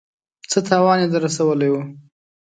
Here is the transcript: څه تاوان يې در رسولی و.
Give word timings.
څه 0.51 0.59
تاوان 0.67 0.97
يې 1.01 1.07
در 1.11 1.21
رسولی 1.25 1.69
و. 1.71 1.75